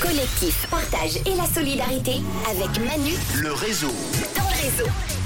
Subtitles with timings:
[0.00, 3.92] Collectif, partage et la solidarité avec Manu Le réseau.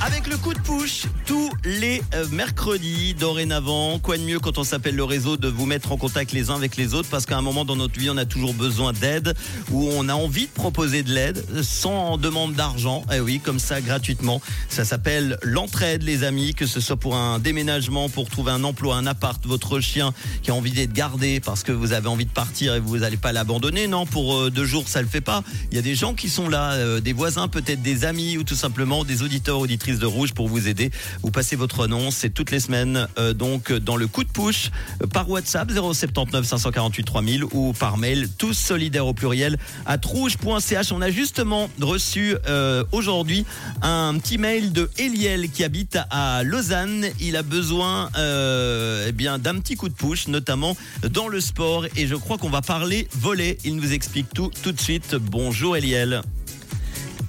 [0.03, 4.65] Avec le coup de push, tous les euh, mercredis, dorénavant, quoi de mieux quand on
[4.65, 7.09] s'appelle le réseau de vous mettre en contact les uns avec les autres?
[7.09, 9.35] Parce qu'à un moment dans notre vie, on a toujours besoin d'aide
[9.71, 13.05] ou on a envie de proposer de l'aide sans demande d'argent.
[13.13, 14.43] Eh oui, comme ça, gratuitement.
[14.69, 18.97] Ça s'appelle l'entraide, les amis, que ce soit pour un déménagement, pour trouver un emploi,
[18.97, 22.31] un appart, votre chien qui a envie d'être gardé parce que vous avez envie de
[22.31, 23.87] partir et vous n'allez pas l'abandonner.
[23.87, 25.43] Non, pour euh, deux jours, ça le fait pas.
[25.71, 28.45] Il y a des gens qui sont là, euh, des voisins, peut-être des amis ou
[28.45, 30.91] tout simplement des auditeurs, auditrices de Rouge pour vous aider.
[31.23, 34.71] Vous passez votre annonce, c'est toutes les semaines, euh, donc dans le coup de push
[35.03, 40.93] euh, par WhatsApp 079 548 3000 ou par mail tous solidaires au pluriel à rouge.ch.
[40.93, 43.45] On a justement reçu euh, aujourd'hui
[43.83, 47.07] un petit mail de Eliel qui habite à Lausanne.
[47.21, 50.77] Il a besoin eh bien d'un petit coup de push, notamment
[51.09, 51.87] dans le sport.
[51.97, 53.59] Et je crois qu'on va parler volet.
[53.65, 55.15] Il nous explique tout tout de suite.
[55.15, 56.23] Bonjour Eliel.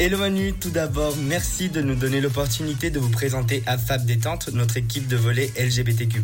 [0.03, 4.77] Hello Manu, tout d'abord, merci de nous donner l'opportunité de vous présenter AFAB Détente, notre
[4.77, 6.23] équipe de volley LGBTQ+,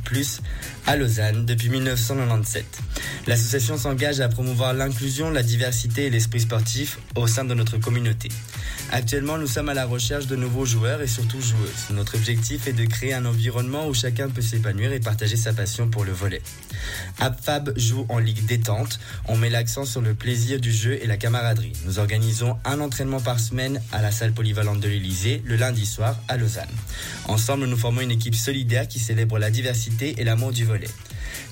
[0.88, 2.66] à Lausanne depuis 1997.
[3.28, 8.30] L'association s'engage à promouvoir l'inclusion, la diversité et l'esprit sportif au sein de notre communauté.
[8.92, 11.90] Actuellement, nous sommes à la recherche de nouveaux joueurs et surtout joueuses.
[11.92, 15.88] Notre objectif est de créer un environnement où chacun peut s'épanouir et partager sa passion
[15.90, 16.42] pour le volley.
[17.20, 19.00] AFAB joue en ligue détente.
[19.26, 21.74] On met l'accent sur le plaisir du jeu et la camaraderie.
[21.86, 26.20] Nous organisons un entraînement par semaine à la salle polyvalente de l'Elysée le lundi soir
[26.28, 26.68] à Lausanne.
[27.28, 30.88] Ensemble, nous formons une équipe solidaire qui célèbre la diversité et l'amour du volet.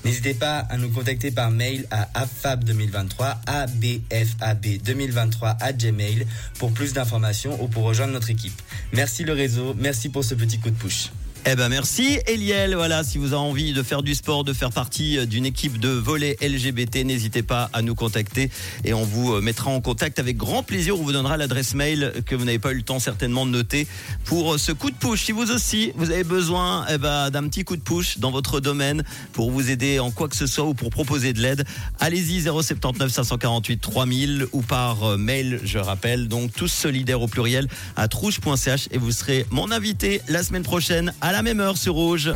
[0.04, 6.26] N'hésitez pas à nous contacter par mail à affab2023 abfab2023 à gmail
[6.58, 8.60] pour plus d'informations ou pour rejoindre notre équipe.
[8.92, 11.10] Merci le réseau, merci pour ce petit coup de push.
[11.48, 12.74] Eh ben merci Eliel.
[12.74, 15.78] Voilà, si vous avez envie de faire du sport, de faire partie euh, d'une équipe
[15.78, 18.50] de volley LGBT, n'hésitez pas à nous contacter
[18.84, 20.98] et on vous euh, mettra en contact avec grand plaisir.
[20.98, 23.86] On vous donnera l'adresse mail que vous n'avez pas eu le temps certainement de noter
[24.24, 25.22] pour euh, ce coup de push.
[25.22, 28.58] Si vous aussi vous avez besoin eh ben, d'un petit coup de push dans votre
[28.58, 31.64] domaine pour vous aider en quoi que ce soit ou pour proposer de l'aide,
[32.00, 36.26] allez-y 079 548 3000 ou par mail, je rappelle.
[36.26, 41.12] Donc tous solidaires au pluriel à trouche.ch et vous serez mon invité la semaine prochaine
[41.20, 42.32] à la même heure sur Rouge.